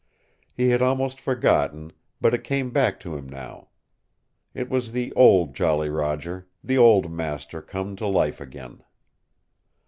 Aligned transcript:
He 0.51 0.69
had 0.69 0.81
almost 0.81 1.19
forgotten 1.21 1.91
but 2.19 2.33
it 2.33 2.43
came 2.43 2.71
back 2.71 2.99
to 3.01 3.15
him 3.15 3.29
now. 3.29 3.67
It 4.55 4.67
was 4.67 4.93
the 4.93 5.13
old 5.13 5.53
Jolly 5.53 5.89
Roger 5.91 6.47
the 6.63 6.79
old 6.79 7.11
master 7.11 7.61
come 7.61 7.95
to 7.97 8.07
life 8.07 8.41
again. 8.41 8.81